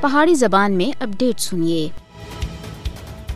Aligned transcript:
پہاڑی 0.00 0.34
زبان 0.34 0.72
میں 0.72 1.02
اپڈیٹ 1.02 1.40
سنیے۔ 1.40 1.88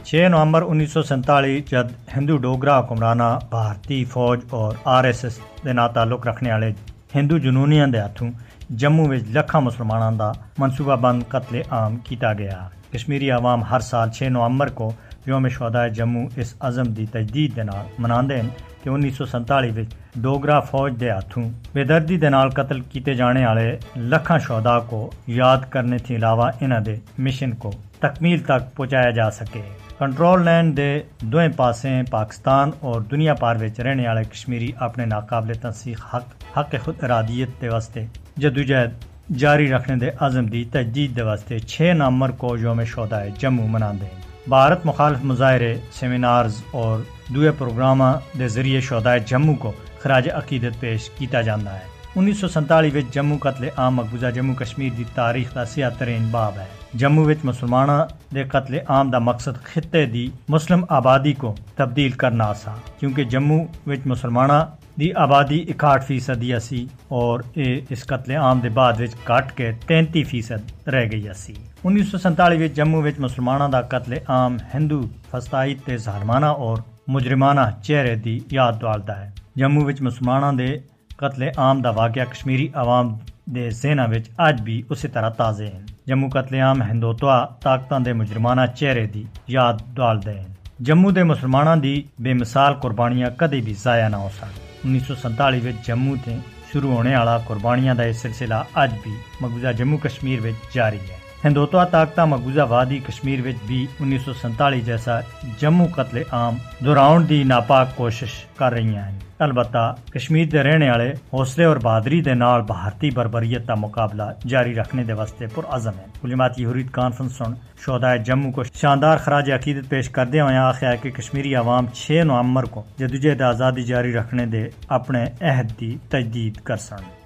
چھ 0.04 0.26
نومبر 0.30 0.62
انیس 0.62 0.92
سو 0.92 1.02
سنتالی 1.02 1.60
جد 1.60 2.16
ہندو 2.16 2.36
ڈوگرا 2.36 2.78
حکمرانہ 2.80 3.38
بھارتی 3.50 4.04
فوج 4.04 4.40
اور 4.50 4.74
آر 4.84 5.04
ایس 5.04 5.24
ایس 5.24 5.38
کے 5.62 5.72
نال 5.72 5.88
تعلق 5.94 6.26
رکھنے 6.26 6.52
والے 6.52 6.70
ہندو 7.14 7.38
جنونیاں 7.38 7.86
دے 7.86 7.98
ہاتھوں 7.98 8.30
جموں 8.70 9.06
میں 9.08 9.18
لکھاں 9.28 9.60
مسلمانوں 9.60 10.18
دا 10.18 10.32
منصوبہ 10.58 10.96
بند 10.96 11.22
قتل 11.28 11.60
عام 11.70 11.96
کیتا 11.96 12.32
گیا۔ 12.32 12.68
کشمیری 12.92 13.30
عوام 13.30 13.62
ہر 13.62 13.80
سال 13.80 14.10
چھ 14.10 14.22
نومبر 14.22 14.68
کو 14.68 14.92
یوم 15.26 15.48
شہداء 15.48 15.86
جموں 15.86 16.26
اس 16.36 16.54
عزم 16.60 16.82
دی 16.82 17.06
تجدید 17.12 17.56
دے 17.56 17.62
نال 17.62 17.86
مناندے 17.98 18.36
ہیں 18.36 18.48
کہ 18.82 18.88
انیس 18.88 19.16
سو 19.16 19.24
سنتالی 19.24 19.70
وچ 19.70 19.94
ڈوگرا 20.22 20.60
فوج 20.60 21.00
دے 21.00 21.10
ہاتھوں 21.10 21.44
بے 21.72 21.84
دردی 21.84 22.16
دے 22.16 22.28
نال 22.28 22.50
قتل 22.50 22.80
کیتے 22.80 23.14
جانے 23.14 23.46
والے 23.46 23.68
لکھاں 23.96 24.38
شہداء 24.38 24.78
کو 24.88 25.10
یاد 25.26 25.70
کرنے 25.70 25.98
تھی 25.98 26.16
علاوہ 26.16 26.50
انہاں 26.60 26.80
دے 26.80 26.94
مشن 27.18 27.54
کو 27.54 27.70
تکمیل 28.00 28.38
تک 28.38 28.74
پہنچایا 28.76 29.10
جا 29.10 29.30
سکے۔ 29.30 29.62
کنٹرول 29.98 30.44
لینڈ 30.44 30.76
دے 30.76 31.02
دوئیں 31.22 31.48
پاسیں 31.56 32.02
پاکستان 32.10 32.70
اور 32.80 33.00
دنیا 33.00 33.34
پار 33.34 33.56
وچ 33.56 33.80
رہنے 33.80 34.06
والے 34.08 34.24
کشمیری 34.24 34.70
اپنے 34.76 35.04
ناقابل 35.04 35.54
تنسیق 35.54 36.14
حق 36.14 36.58
حق 36.58 36.74
خود 36.84 37.04
ارادیت 37.04 37.60
دے 37.62 37.68
واسطے 37.68 38.06
جدوجہد 38.36 38.90
جاری 39.38 39.68
رکھنے 39.72 39.96
دے 39.96 40.10
عزم 40.20 40.46
دی 40.46 40.64
تجدید 40.64 41.16
دے 41.16 41.22
واسطے 41.22 41.58
چھ 41.58 41.92
نومبر 41.96 42.30
کو 42.30 42.56
یوم 42.56 42.84
شہداء 42.84 43.24
جموں 43.38 43.68
مناندے 43.68 44.06
ہیں 44.06 44.29
بھارت 44.48 44.86
مخالف 44.86 45.18
مظاہرے 45.22 45.76
سیمینارز 45.92 46.62
اور 46.70 46.98
دوئے 47.34 47.50
پروگراماں 47.50 48.14
دے 48.38 48.48
ذریعے 48.48 48.80
شہداء 48.80 49.16
جموں 49.26 49.54
کو 49.54 49.72
خراج 49.98 50.28
عقیدت 50.30 50.80
پیش 50.80 51.10
کیتا 51.10 51.40
جاندا 51.40 51.74
ہے۔ 51.74 51.88
انیس 52.16 52.40
سو 52.40 52.48
سنتالی 52.48 52.90
وچ 52.94 53.14
جموں 53.14 53.38
قتل 53.38 53.68
عام 53.76 53.94
مقبوضہ 53.94 54.26
جموں 54.26 54.54
کشمیر 54.54 54.90
دی 54.98 55.04
تاریخ 55.14 55.54
دا 55.54 55.64
سیاہ 55.64 55.90
ترین 55.98 56.28
باب 56.30 56.58
ہے۔ 56.58 56.64
جموں 56.94 57.24
وچ 57.24 57.38
مسلماناں 57.44 58.06
دے 58.34 58.44
قتل 58.44 58.78
عام 58.88 59.10
دا 59.10 59.18
مقصد 59.18 59.64
خطے 59.64 60.06
دی 60.06 60.30
مسلم 60.48 60.84
آبادی 60.88 61.32
کو 61.32 61.54
تبدیل 61.76 62.10
کرنا 62.10 62.54
سا 62.54 62.74
کیونکہ 63.00 63.24
جموں 63.24 63.64
وچ 63.86 64.06
مسلماناں 64.06 64.64
دی 65.00 65.12
آبادی 65.16 65.58
اکاٹھ 65.68 66.04
فیصد 66.04 66.42
سی 66.62 66.84
اور 67.08 67.40
اے 67.54 67.80
اس 67.90 68.04
قتل 68.06 68.30
عام 68.36 68.58
دے 68.60 68.68
بعد 68.68 69.00
وچ 69.00 69.14
کٹ 69.24 69.52
کے 69.56 69.70
تینتی 69.86 70.22
فیصد 70.24 70.88
رہ 70.88 71.04
گئی 71.12 71.32
سی 71.36 71.54
انیس 71.84 72.10
سو 72.10 72.18
سنتالی 72.18 72.64
وچ 72.64 72.72
جموں 72.76 73.02
وچ 73.02 73.18
مسلماناں 73.18 73.68
دا 73.68 73.80
قتل 73.92 74.14
عام 74.28 74.56
ہندو 74.74 75.00
فسطائی 75.30 75.74
تے 75.84 75.96
ظالمانہ 75.96 76.46
اور 76.46 76.78
مجرمانہ 77.08 77.60
چہرے 77.82 78.14
دی 78.14 78.38
یاد 78.50 78.80
دوالدا 78.80 79.18
ہے۔ 79.20 79.30
جموں 79.56 79.84
وچ 79.84 80.00
مسلماناں 80.00 80.52
دے 80.52 80.70
قتل 81.16 81.48
عام 81.56 81.80
دا 81.82 81.90
واقعہ 81.90 82.24
کشمیری 82.32 82.68
عوام 82.74 83.16
دے 83.54 83.68
ذہناں 83.82 84.08
وچ 84.08 84.28
اج 84.38 84.60
بھی 84.62 84.80
اسی 84.90 85.08
طرح 85.08 85.28
تازے 85.40 85.66
ہیں۔ 85.66 85.84
جموں 86.06 86.30
قتل 86.30 86.54
عام 86.54 86.82
ہندوتوا 86.82 87.44
طاقتاں 87.62 88.00
دے 88.00 88.12
مجرمانہ 88.12 88.66
چہرے 88.78 89.06
دی 89.14 89.24
یاد 89.48 89.76
دوالدے 89.96 90.38
ہیں 90.40 90.48
جموں 90.86 91.12
دے 91.12 91.22
مسلماناں 91.24 91.76
دی 91.76 92.00
بے 92.22 92.32
مثال 92.34 92.74
قربانیاں 92.82 93.30
کدی 93.38 93.60
بھی 93.60 93.74
ضائع 93.82 94.08
نہ 94.08 94.16
ہو 94.16 94.28
سک 94.40 94.69
انیس 94.84 95.06
سو 95.06 95.14
سنتالی 95.22 95.72
جموں 95.86 96.16
تے 96.24 96.36
شروع 96.72 96.92
ہونے 96.92 97.16
والا 97.16 97.36
قربانیاں 97.46 97.94
دا 97.94 98.04
یہ 98.04 98.12
سلسلہ 98.22 98.62
اج 98.82 98.92
بھی 99.02 99.14
مقبوضہ 99.40 99.72
جموں 99.78 99.98
کشمیر 100.02 100.40
جاری 100.74 100.98
ہے 101.08 101.18
ہندوتوا 101.44 101.84
طاقت 101.84 102.18
مقبوضہ 102.20 102.64
وادی 102.68 102.98
کشمیر 102.98 103.40
وچ 103.44 103.62
بھی 103.66 103.84
انیس 104.00 104.24
سو 104.24 104.32
سنتالی 104.40 104.80
جیسا 104.80 105.18
جموں 105.60 105.86
قتل 105.94 106.22
عام 106.30 106.56
دہراؤن 106.84 107.28
دی 107.28 107.42
ناپاک 107.44 107.96
کوشش 107.96 108.32
کر 108.56 108.72
رہی 108.72 108.96
ہیں 108.96 109.18
البتہ 109.38 109.84
کشمیر 110.12 110.46
دے 110.46 110.62
رہنے 110.62 110.90
والے 110.90 111.08
حوصلے 111.32 111.64
اور 111.64 111.76
بہادری 111.82 112.20
دے 112.22 112.34
نال 112.34 112.62
بھارتی 112.62 113.10
بربریت 113.10 113.66
کا 113.66 113.74
مقابلہ 113.74 114.22
جاری 114.44 114.74
رکھنے 114.74 115.04
دے 115.04 115.12
واسطے 115.12 115.46
پر 115.54 115.64
عزم 115.68 115.98
ہے 115.98 116.06
کلیماتی 116.22 116.66
حریت 116.66 116.90
کانفرنس 116.92 117.38
سن 117.38 117.54
شہداء 117.84 118.14
جموں 118.26 118.50
کو 118.52 118.64
شاندار 118.72 119.18
خراج 119.18 119.50
عقیدت 119.52 119.88
پیش 119.90 120.10
کردے 120.10 120.40
ہوئے 120.40 120.56
آخیا 120.56 120.94
کہ 120.94 121.10
کشمیری 121.10 121.54
عوام 121.56 121.86
چھ 121.94 122.22
نومبر 122.24 122.64
کو 122.66 122.82
جدوجہد 122.98 123.42
آزادی 123.42 123.82
جاری 123.84 124.12
رکھنے 124.12 124.46
دے 124.46 124.68
اپنے 124.88 125.24
عہد 125.40 125.72
دی 125.80 125.96
تجدید 126.08 126.60
کر 126.60 126.76
سن 126.78 127.19